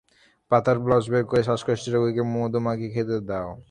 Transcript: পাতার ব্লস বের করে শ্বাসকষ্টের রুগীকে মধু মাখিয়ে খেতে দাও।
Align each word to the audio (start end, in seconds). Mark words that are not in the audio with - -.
পাতার 0.51 0.77
ব্লস 0.85 1.03
বের 1.11 1.23
করে 1.29 1.41
শ্বাসকষ্টের 1.47 1.93
রুগীকে 1.95 2.23
মধু 2.33 2.59
মাখিয়ে 2.65 2.93
খেতে 2.95 3.17
দাও। 3.29 3.51